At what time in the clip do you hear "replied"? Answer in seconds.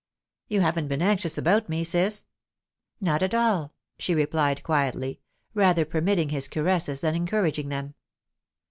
4.15-4.63